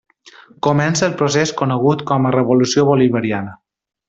Comença 0.67 1.03
el 1.09 1.13
procés 1.19 1.53
conegut 1.61 2.03
com 2.13 2.25
a 2.25 2.33
Revolució 2.39 2.89
Bolivariana. 2.93 3.55